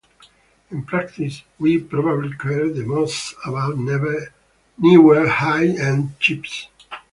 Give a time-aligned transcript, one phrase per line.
[0.71, 3.77] In practice we probably care the most about
[4.79, 6.67] newer high-end chips.